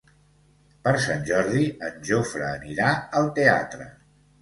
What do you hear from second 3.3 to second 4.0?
teatre.